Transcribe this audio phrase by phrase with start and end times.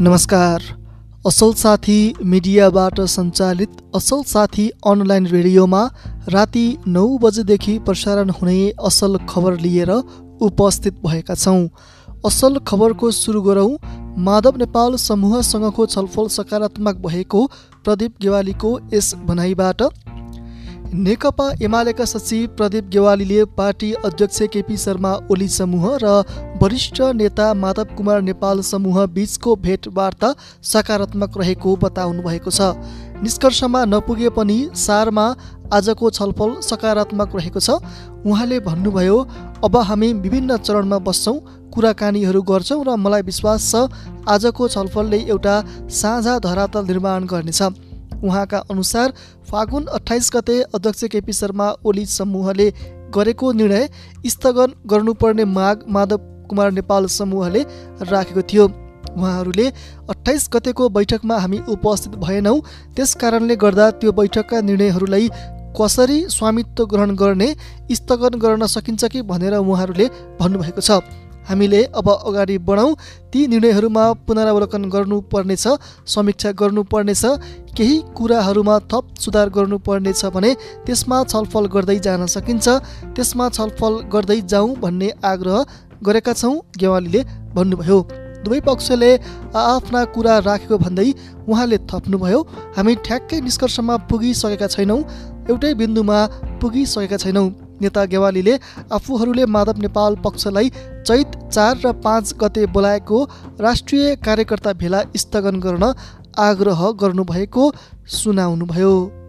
[0.00, 0.62] नमस्कार।
[1.26, 5.82] असल साथी मिडियाबाट सञ्चालित असल साथी अनलाइन रेडियोमा
[6.32, 11.68] राति नौ बजेदेखि प्रसारण हुने असल खबर लिएर उपस्थित भएका छौँ।
[12.26, 13.76] असल खबरको सुरु गरौँ।
[14.24, 17.46] माधव नेपाल समूहसँगको छलफल सकारात्मक भएको
[17.84, 19.82] प्रदीप गेवालीको यस भनाइबाट।
[20.92, 26.06] नेकपा एमालेका सचिव प्रदीप गेवालीले पार्टी अध्यक्ष केपी शर्मा ओली समूह र
[26.62, 30.32] वरिष्ठ नेता माधव कुमार नेपाल समूह बीचको भेटवार्ता
[30.66, 32.74] सकारात्मक रहेको बताउनु भएको छ।
[33.22, 35.26] निष्कर्षमा नपुगे पनि सारमा
[35.72, 37.78] आजको छलफल सकारात्मक रहेको छ।
[38.26, 39.18] उहाँले भन्नुभयो
[39.64, 41.36] अब हामी विभिन्न चरणमा बस्छौँ
[41.70, 43.86] कुराकानीहरू गर्छौँ र मलाई विश्वास छ
[44.26, 45.54] आजको छलफलले एउटा
[46.00, 47.62] साझा धरातल निर्माण गर्नेछ।
[48.20, 49.12] उहाँका अनुसार
[49.50, 52.70] फागुन अठाइस गते अध्यक्ष केपी शर्मा ओली समूहले
[53.14, 53.88] गरेको निर्णय
[54.26, 56.18] स्थगन गर्नुपर्ने माग माधव
[56.48, 57.62] कुमार नेपाल समूहले
[58.10, 58.66] राखेको थियो।
[59.10, 59.66] उहाँहरूले
[60.10, 62.60] अठाइस गतेको बैठकमा हामी उपस्थित भएनौँ
[62.96, 65.28] त्यस कारणले गर्दा त्यो बैठकका निर्णयहरूलाई
[65.76, 67.48] कसरी स्वामित्व ग्रहण गर्ने
[67.92, 70.06] स्थगन गर्न सकिन्छ कि भनेर उहाँहरूले
[70.40, 71.00] भन्नुभएको छ।
[71.50, 72.94] हामीले अब अगाडि बढौँ
[73.32, 75.66] ती निर्णयहरूमा पुनरावलोकन गर्नुपर्नेछ
[76.06, 77.24] समीक्षा गर्नुपर्नेछ
[77.76, 80.54] केही कुराहरूमा थप सुधार गर्नुपर्नेछ भने
[80.86, 82.68] त्यसमा छलफल गर्दै जान सकिन्छ।
[83.16, 85.58] त्यसमा छलफल गर्दै जाउँ भन्ने आग्रह
[86.02, 87.20] गरेका छौँ गेवालीले
[87.54, 87.98] भन्नुभयो।
[88.44, 89.10] दुवै पक्षले
[89.52, 91.08] आफ्ना कुरा राखेको भन्दै
[91.44, 92.38] उहाँले थप्नुभयो
[92.76, 95.00] हामी ठ्याक्कै निष्कर्षमा पुगिसकेका छैनौँ
[95.50, 96.18] एउटै बिन्दुमा
[96.60, 97.48] पुगिसकेका छैनौँ।
[97.80, 98.58] नेता गेवालीले
[98.92, 100.70] आफूहरूले माधव नेपाल पक्षलाई
[101.06, 103.24] चैत चार र पाँच गते बोलाएको
[103.60, 105.94] राष्ट्रिय कार्यकर्ता भेला स्थगन गर्न
[106.38, 107.72] आग्रह गर्नुभएको
[108.16, 109.19] सुनाउनुभयो।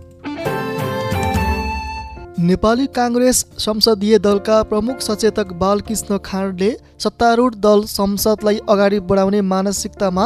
[2.41, 6.69] नेपाली काङ्ग्रेस संसदीय दलका प्रमुख सचेतक बालकृष्ण खाँडले
[7.03, 10.25] सत्तारूढ दल संसदलाई अगाडि बढाउने मानसिकतामा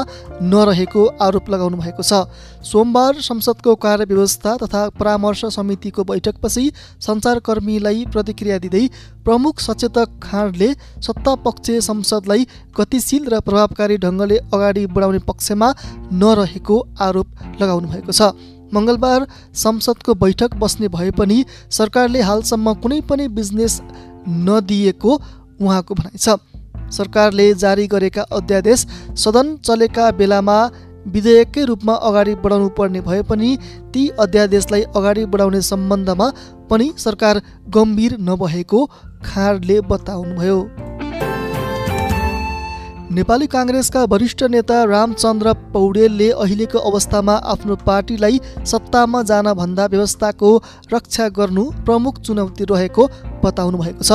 [0.54, 2.22] नरहेको आरोप लगाउनु भएको छ।
[2.64, 6.66] सोमबार संसदको कार्यव्यवस्था तथा परामर्श समितिको बैठकपछि
[7.04, 8.88] सञ्चारकर्मीलाई प्रतिक्रिया दिँदै
[9.28, 12.48] प्रमुख सचेतक खाँडले सत्तापक्ष संसदलाई
[12.80, 15.74] गतिशील र प्रभावकारी ढङ्गले अगाडि बढाउने पक्षमा
[16.24, 21.38] नरहेको आरोप लगाउनु भएको छ। मङ्गलबार संसदको बैठक बस्ने भए पनि
[21.72, 23.82] सरकारले हालसम्म कुनै पनि बिजनेस
[24.46, 25.22] नदिएको
[25.62, 26.38] उहाँको भनाइ छ।
[26.92, 28.86] सरकारले जारी गरेका अध्यादेश
[29.18, 30.58] सदन चलेका बेलामा
[31.08, 33.58] विधेयककै रूपमा अगाडि बढाउनु पर्ने भए पनि
[33.94, 36.32] ती अध्यादेशलाई अगाडि बढाउने सम्बन्धमा
[36.70, 38.86] पनि सरकार गम्भीर नभएको
[39.26, 40.60] खाँडले बताउनुभयो।
[43.16, 48.40] नेपाली काङ्ग्रेसका वरिष्ठ नेता रामचन्द्र पौडेलले अहिलेको अवस्थामा आफ्नो पार्टीलाई
[48.72, 50.50] सत्तामा जानभन्दा व्यवस्थाको
[50.94, 53.08] रक्षा गर्नु प्रमुख चुनौती रहेको
[53.44, 54.12] बताउनु भएको छ।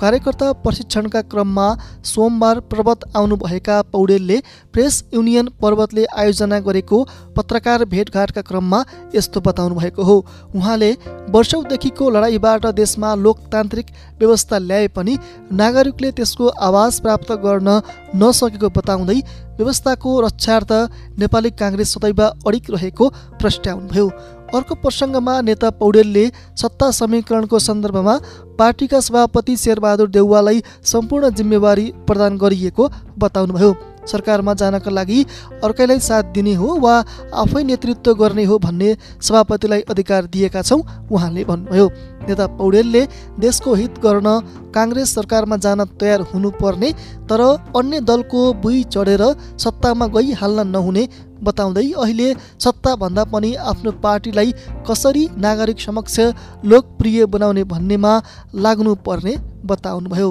[0.00, 1.66] कार्यकर्ता प्रशिक्षणका क्रममा
[2.04, 4.38] सोमबार पर्वत आउनुभएका पौडेलले
[4.72, 7.02] प्रेस युनियन पर्वतले आयोजना गरेको
[7.36, 8.82] पत्रकार भेटघाटका क्रममा
[9.14, 10.16] यस्तो बताउनु भएको हो।
[10.54, 10.92] उहाँले
[11.30, 13.86] वर्षौँदेखिको लडाइँबाट देशमा लोकतान्त्रिक
[14.20, 15.18] व्यवस्था ल्याए पनि
[15.52, 17.80] नागरिकले त्यसको आवाज प्राप्त गर्न
[18.16, 19.20] नसकेको बताउँदै
[19.58, 20.72] व्यवस्थाको रक्षार्थ
[21.18, 23.08] नेपाली काङ्ग्रेस सदैव अडिक रहेको
[23.40, 24.10] प्रस्ट्याउनुभयो।
[24.54, 26.24] अर्को प्रसङ्गमा नेता पौडेलले
[26.56, 28.14] सत्ता समीकरणको सन्दर्भमा
[28.58, 33.72] पार्टीका सभापति शेरबहादुर देउवालाई सम्पूर्ण जिम्मेवारी प्रदान गरिएको बताउनुभयो।
[34.08, 35.20] सरकारमा जानका लागि
[35.64, 36.94] अर्कैलाई साथ दिने हो वा
[37.42, 40.80] आफै नेतृत्व गर्ने हो भन्ने सभापतिलाई अधिकार दिएका छौँ
[41.10, 41.88] उहाँले भन्नुभयो।
[42.28, 43.02] नेता पौडेलले
[43.40, 44.28] देशको हित गर्न
[44.74, 46.92] काङ्ग्रेस सरकारमा जान तयार हुनुपर्ने
[47.30, 47.40] तर
[47.76, 49.24] अन्य दलको बुई चढेर
[49.58, 51.08] सत्तामा गइहाल्न नहुने
[51.44, 52.28] बताउँदै अहिले
[52.64, 54.52] सत्ताभन्दा पनि आफ्नो पार्टीलाई
[54.88, 56.18] कसरी नागरिक समक्ष
[56.64, 58.12] लोकप्रिय बनाउने भन्नेमा
[58.56, 59.36] लाग्नुपर्ने
[59.66, 60.30] बताउनुभयो।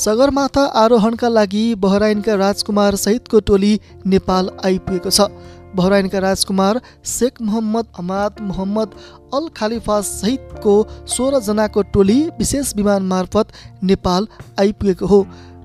[0.00, 3.72] सगरमाथा आरोहणका लागि बहराइनका राजकुमार सहितको टोली
[4.06, 5.26] नेपाल आइपुगेको छ।
[5.76, 8.94] बहराइनका राजकुमार Sheikh Mohammed Hamad Mohammed
[9.34, 10.74] Al Khalifa सहितको
[11.14, 13.52] सोह्रजनाको टोली विशेष विमान मार्फत
[13.84, 14.28] नेपाल
[14.60, 15.20] आइपुगेको हो।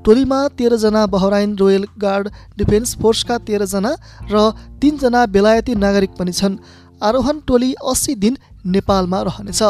[0.05, 3.95] टोलीमा तेह्रजना बहराइन रोयल गार्ड डिफेन्स फोर्सका तेह्रजना
[4.31, 4.49] र
[4.81, 6.59] तिनजना बेलायती नागरिक पनि छन्।
[7.03, 8.37] आरोहण टोली अस्सी दिन
[8.67, 9.61] नेपालमा रहनेछ।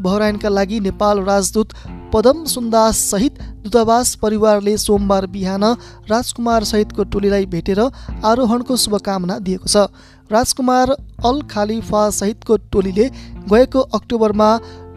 [0.00, 1.74] बहराइनका लागि नेपाल राजदूत
[2.12, 5.64] पदम सुन्दास सहित दूतावास परिवारले सोमबार बिहान
[6.10, 9.86] राजकुमार सहितको टोलीलाई भेटेर आरोहणको शुभकामना दिएको छ।
[10.30, 10.90] राजकुमार
[11.24, 13.08] अल खालिफा सहितको टोलीले
[13.50, 14.48] गएको अक्टोबरमा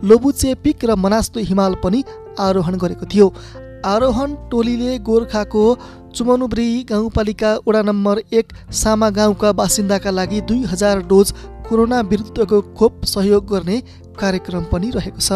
[0.03, 2.03] लोबुचे पिक र मनास्तो हिमाल पनि
[2.39, 3.27] आरोहण गरेको थियो।
[3.85, 5.63] आरोहण टोलीले गोर्खाको
[6.15, 11.31] चुमनुब्री गाउँपालिका वडा नम्बर एक सामा गाउँका बासिन्दाका लागि दुई हजार डोज
[11.67, 13.81] कोरोना विरुद्धको खोप सहयोग गर्ने
[14.13, 15.31] कार्यक्रम पनि रहेको छ।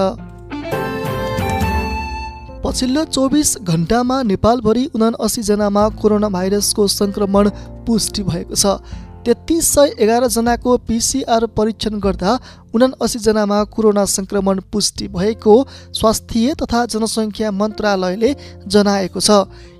[2.63, 5.09] पछिल्लो चौबिस घन्टामा नेपालभरि उना
[5.39, 7.49] जनामा कोरोना भाइरसको सङ्क्रमण
[7.85, 8.79] पुष्टि भएको छ।
[9.25, 12.31] तेत्तिस सय एघारजनाको पिसिआर परीक्षण गर्दा
[12.73, 15.55] उनासीजनामा कोरोना सङ्क्रमण पुष्टि भएको
[15.93, 18.31] स्वास्थ्य तथा जनसङ्ख्या मन्त्रालयले
[18.67, 19.29] जनाएको छ।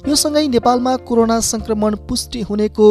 [0.08, 2.88] यो सँगै नेपालमा कोरोना सङ्क्रमण पुष्टि हुनेको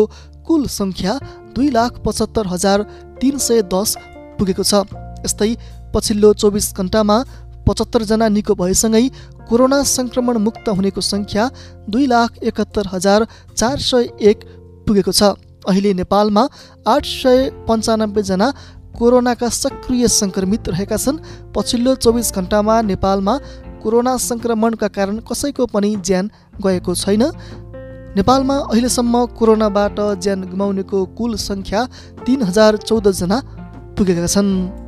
[0.48, 1.18] कुल सङ्ख्या
[1.54, 2.82] दुई लाख पचहत्तर हजार
[3.20, 3.96] तिन सय दस
[4.38, 4.88] पुगेको छ।
[5.24, 5.50] यस्तै
[5.96, 7.16] पछिल्लो चौबिस घन्टामा
[7.66, 9.04] पचहत्तरजना निको भएसँगै
[9.48, 11.44] कोरोना सङ्क्रमण मुक्त हुनेको सङ्ख्या
[11.90, 14.38] दुई लाख एकहत्तर हजार चार सय एक
[14.86, 15.22] पुगेको छ।
[15.66, 16.42] अहिले नेपालमा
[16.86, 17.38] आठ सय
[17.68, 18.48] पन्चानब्बेजना
[18.98, 21.22] कोरोनाका सक्रिय सङ्क्रमित रहेका छन्।
[21.54, 23.34] पछिल्लो चौबिस घन्टामा नेपालमा
[23.82, 26.30] कोरोना सङ्क्रमणका कारण कसैको पनि ज्यान
[26.62, 27.22] गएको छैन।
[28.16, 31.80] नेपालमा अहिलेसम्म कोरोनाबाट ज्यान गुमाउनेको कुल सङ्ख्या
[32.24, 33.38] तिन हजार चौधजना
[33.98, 34.85] पुगेका छन्।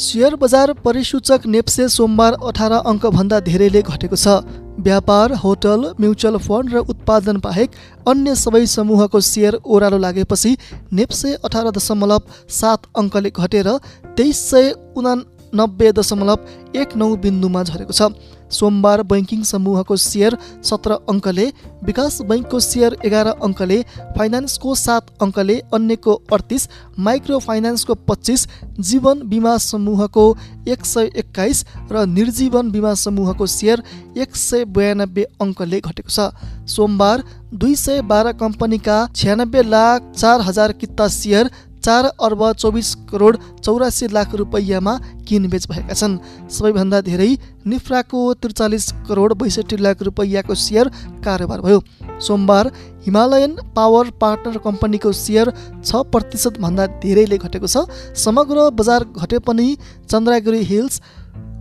[0.00, 4.36] सेयर बजार परिसूचक नेप्से सोमबार अठार अङ्कभन्दा धेरैले घटेको छ।
[4.80, 7.70] व्यापार होटल म्युचुअल फन्ड र उत्पादन बाहेक
[8.08, 10.52] अन्य सबै समूहको सेयर ओह्रालो लागेपछि
[10.96, 13.68] नेप्से अठार दशमलव सात अङ्कले घटेर
[14.16, 15.14] तेइस सय उना
[15.52, 18.08] नब्बे दशमलव एक नौ बिन्दुमा झरेको छ।
[18.50, 20.36] सोमबार बैङ्किङ समूहको सेयर
[20.70, 21.46] सत्र अङ्कले
[21.84, 23.78] विकास बैङ्कको सेयर एघार अङ्कले
[24.16, 26.68] फाइनेन्सको सात अङ्कले अन्यको अडतिस
[27.06, 28.46] माइक्रो फाइनेन्सको पच्चिस
[28.90, 30.26] जीवन बिमा समूहको
[30.74, 33.82] एक सय एक्काइस र निर्जीवन बिमा समूहको सेयर
[34.16, 36.30] एक सय बयानब्बे अङ्कले घटेको छ।
[36.70, 37.24] सोमबार
[37.54, 41.50] दुई सय बाह्र कम्पनीका छ्यानब्बे लाख चार हजार किता सेयर
[41.80, 44.94] चार अर्ब चौबिस करोड चौरासी लाख रुपैयाँमा
[45.28, 46.18] किनबेच भएका छन्?
[46.48, 47.30] सबैभन्दा धेरै
[47.66, 50.88] निफ्राको त्रिचालिस करोड बैसठी लाख रुपैयाँको सेयर
[51.24, 51.80] कारोबार भयो।
[52.20, 52.70] सोमबार
[53.04, 55.52] हिमालयन पावर पार्टनर कम्पनीको सेयर
[55.84, 59.68] छ प्रतिशतभन्दा धेरैले घटेको छ। समग्र बजार घटे पनि
[60.10, 61.00] चन्द्रागिरी हिल्स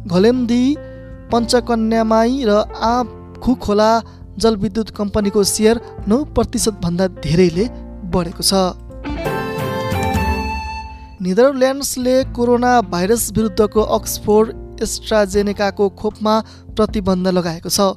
[0.07, 0.63] घलेम्दी
[1.31, 3.04] पञ्चकन्यामाई र आ
[3.39, 3.92] खोला
[4.39, 7.66] जलविद्युत कम्पनीको सेयर नौ प्रतिशतभन्दा धेरैले
[8.12, 8.54] बढेको छ।
[11.21, 16.36] नेदरल्यान्ड्सले कोरोना भाइरस विरुद्धको अक्सफोर्ड एस्ट्राजेनेकाको खोपमा
[16.71, 17.88] प्रतिबन्ध लगाएको छ।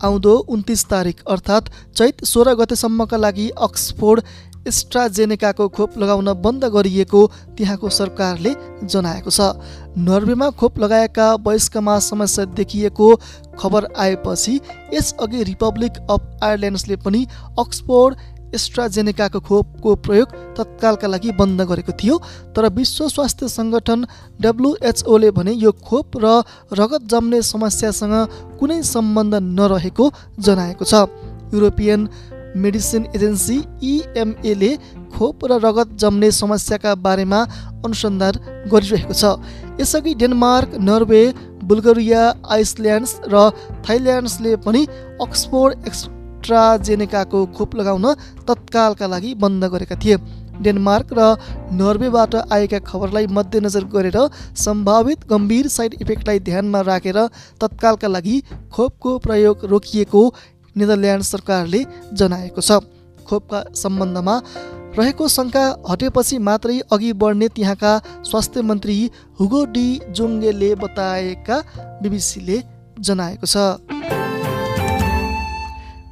[0.00, 4.22] आउँदो उन्तिस तारिक अर्थात् चैत सोह्र गतेसम्मका लागि अक्सफोर्ड
[4.68, 7.26] एस्ट्राजेनेकाको खोप लगाउन बन्द गरिएको
[7.58, 8.54] त्यहाँको सरकारले
[8.84, 9.52] जनाएको छ।
[10.00, 13.14] नर्वेमा खोप लगाएका वयस्कमा समस्या देखिएको
[13.60, 14.60] खबर आएपछि
[14.94, 17.26] यसअघि रिपब्लिक अफ आयरल्यान्ड्सले पनि
[17.58, 18.16] अक्सफोर्ड
[18.54, 22.14] एस्ट्राजेनेकाको खोपको प्रयोग तत्कालका लागि बन्द गरेको थियो
[22.54, 24.06] तर विश्व स्वास्थ्य सङ्गठन
[24.42, 26.42] डब्लुएचओले भने यो खोप र
[26.72, 28.14] रगत जम्ने समस्यासँग
[28.58, 30.94] कुनै सम्बन्ध नरहेको जनाएको छ।
[31.54, 32.08] युरोपियन
[32.56, 34.70] मेडिसिन एजेन्सी इएमएले
[35.14, 37.40] खोप र रगत जम्ने समस्याका बारेमा
[37.84, 38.34] अनुसन्धान
[38.72, 39.24] गरिरहेको छ।
[39.80, 41.22] यसअघि डेनमार्क नर्वे
[41.70, 43.50] बुल्गेरिया आइसल्यान्ड्स र
[43.86, 44.82] थाइल्यान्ड्सले पनि
[45.22, 46.00] अक्सफोर्ड एक्स
[46.40, 48.06] एस्ट्राजेनेकाको खोप लगाउन
[48.48, 50.16] तत्कालका लागि बन्द गरेका थिए।
[50.60, 51.20] डेनमार्क र
[51.72, 54.18] नर्वेबाट आएका खबरलाई मध्यनजर गरेर
[54.56, 57.18] सम्भावित गम्भीर साइड इफेक्टलाई ध्यानमा राखेर
[57.60, 58.36] तत्कालका लागि
[58.72, 60.22] खोपको प्रयोग रोकिएको
[60.76, 62.80] नेदरल्यान्ड सरकारले जनाएको छ।
[63.28, 64.36] खोपका सम्बन्धमा
[64.98, 67.92] रहेको शङ्का हटेपछि मात्रै अघि बढ्ने त्यहाँका
[68.24, 68.98] स्वास्थ्य मन्त्री
[69.40, 71.62] हुगो डी जोङ्गेले बताएका
[72.02, 72.62] बिबिसीले
[73.00, 74.19] जनाएको छ।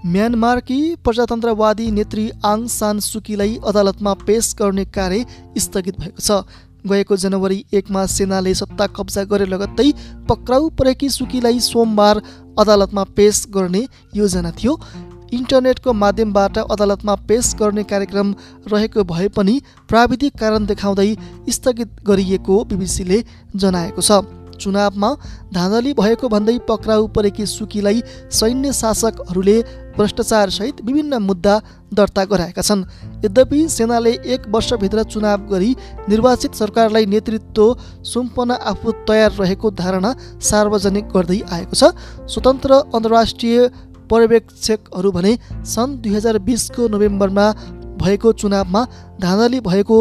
[0.08, 5.24] म्यानमारकी प्रजातन्त्रवादी नेत्री आङ सान सुकीलाई अदालतमा पेश गर्ने कार्य
[5.58, 6.38] स्थगित भएको छ।
[6.86, 9.86] गएको जनवरी एकमा सेनाले सत्ता कब्जा गरे लगत्तै
[10.28, 12.22] पक्राउ परेकी सुकीलाई सोमबार
[12.58, 13.84] अदालतमा पेश गर्ने
[14.14, 14.78] योजना थियो।
[15.32, 18.34] इन्टरनेटको माध्यमबाट अदालतमा पेश गर्ने कार्यक्रम
[18.72, 21.08] रहेको भए पनि प्राविधिक कारण देखाउँदै
[21.50, 23.22] स्थगित गरिएको बिबिसीले
[23.56, 24.22] जनाएको छ।
[24.58, 25.08] चुनावमा
[25.54, 28.00] धाँधली भएको भन्दै पक्राउ परेकी सुकीलाई
[28.32, 29.54] सैन्य शासकहरूले
[29.98, 31.54] भ्रष्टाचारसहित विभिन्न मुद्दा
[31.94, 32.84] दर्ता गराएका छन्।
[33.24, 35.70] यद्यपि सेनाले एक वर्षभित्र चुनाव गरी
[36.08, 37.76] निर्वाचित सरकारलाई नेतृत्व
[38.06, 41.92] सुम्पन आफू तयार रहेको धारणा सार्वजनिक गर्दै आएको छ।
[42.26, 43.56] स्वतन्त्र अन्तर्राष्ट्रिय
[44.10, 45.32] पर्यवेक्षकहरू भने
[45.66, 47.46] सन् दुई हजार बिसको नोभेम्बरमा
[47.98, 48.82] भएको चुनावमा
[49.20, 49.98] धाँधली भएको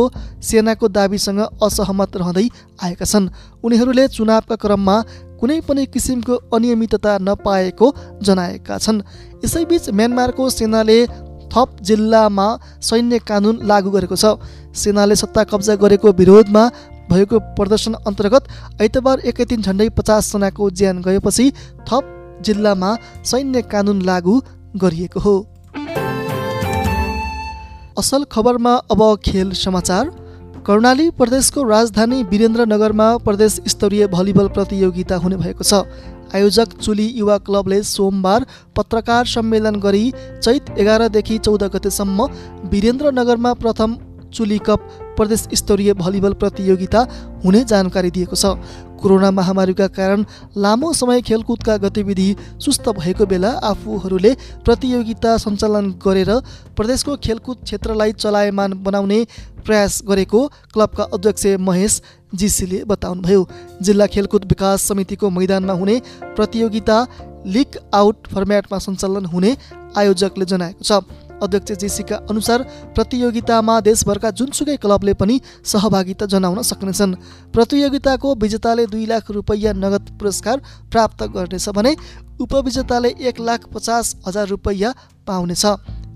[0.47, 2.47] सेनाको दावीसँग असहमत रहँदै
[2.83, 3.29] आएका छन्।
[3.65, 4.95] उनीहरूले चुनावका क्रममा
[5.39, 7.87] कुनै पनि किसिमको अनियमितता नपाएको
[8.21, 9.01] जनाएका छन्।
[9.45, 10.99] यसैबीच म्यानमारको सेनाले
[11.53, 12.47] थप जिल्लामा
[12.81, 14.25] सैन्य कानुन लागू गरेको छ।
[14.75, 16.63] सेनाले सत्ता कब्जा गरेको विरोधमा
[17.11, 18.43] भएको प्रदर्शन अन्तर्गत
[18.81, 21.45] आइतबार एकै दिन झन्डै पचासजनाको ज्यान गएपछि
[21.87, 22.03] थप
[22.45, 22.89] जिल्लामा
[23.23, 24.35] सैन्य कानुन लागू
[24.75, 25.35] गरिएको हो।
[27.97, 30.09] असल खबरमा अब खेल समाचार।
[30.67, 35.79] कर्णाली प्रदेशको राजधानी वीरेन्द्रनगरमा प्रदेश स्तरीय भलिबल प्रतियोगिता हुने भएको छ।
[36.35, 38.45] आयोजक चुली युवा क्लबले सोमबार
[38.75, 40.03] पत्रकार सम्मेलन गरी
[40.43, 42.27] चैत एघारदेखि चौध गतेसम्म
[42.67, 43.95] वीरेन्द्रनगरमा प्रथम
[44.33, 47.07] चुली कप प्रदेश स्तरीय भलिबल प्रतियोगिता
[47.45, 48.51] हुने जानकारी दिएको छ।
[49.01, 50.25] कोरोना महामारीका कारण
[50.57, 54.33] लामो समय खेलकुदका गतिविधि सुस्त भएको बेला आफूहरूले
[54.65, 56.31] प्रतियोगिता सञ्चालन गरेर
[56.77, 59.19] प्रदेशको खेलकुद क्षेत्रलाई चलायमान बनाउने
[59.65, 62.01] प्रयास गरेको क्लबका अध्यक्ष महेश
[62.35, 63.47] जीसीले बताउनुभयो।
[63.81, 65.95] जिल्ला खेलकुद विकास समितिको मैदानमा हुने
[66.35, 66.97] प्रतियोगिता
[67.47, 69.55] लिग आउट फर्मेटमा सञ्चालन हुने
[69.97, 71.03] आयोजकले जनाएको छ।
[71.43, 72.63] अध्यक्ष जेसीका अनुसार
[72.95, 77.15] प्रतियोगितामा देशभरका जुनसुकै क्लबले पनि सहभागिता जनाउन सक्नेछन्।
[77.53, 81.95] प्रतियोगिताको विजेताले दुई लाख रुपैयाँ नगद पुरस्कार प्राप्त गर्नेछ भने
[82.41, 84.93] उपविजेताले एक लाख पचास हजार रुपैयाँ
[85.27, 85.65] पाउनेछ।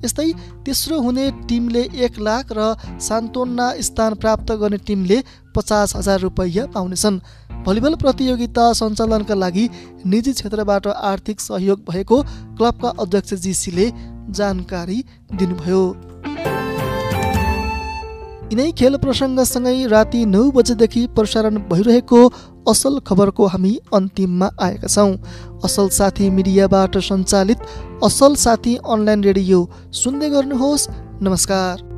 [0.03, 0.29] यस्तै
[0.65, 2.59] तेस्रो हुने टिमले एक लाख र
[3.01, 5.17] सान्त्वना स्थान प्राप्त गर्ने टिमले
[5.55, 7.19] पचास हजार रुपैयाँ पाउनेछन्।
[7.65, 9.65] भलिबल प्रतियोगिता सञ्चालनका लागि
[10.05, 12.21] निजी क्षेत्रबाट आर्थिक सहयोग भएको
[12.57, 13.85] क्लबका अध्यक्ष जीसीले
[14.37, 15.03] जानकारी
[15.33, 15.83] दिनुभयो।
[18.51, 22.19] यिनै खेल प्रसङ्गसँगै राति नौ बजेदेखि प्रसारण भइरहेको
[22.69, 25.11] असल खबरको हामी अन्तिममा आएका छौँ।
[25.65, 27.57] असल साथी मिडियाबाट सञ्चालित
[28.03, 30.89] असल साथी अनलाइन रेडियो सुन्दै गर्नुहोस्।
[31.21, 31.90] नमस्कार।